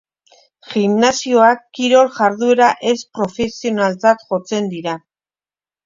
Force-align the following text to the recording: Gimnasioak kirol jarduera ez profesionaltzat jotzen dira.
Gimnasioak 0.69 1.61
kirol 1.79 2.11
jarduera 2.17 2.73
ez 2.95 2.97
profesionaltzat 3.21 4.29
jotzen 4.33 4.77
dira. 4.77 5.03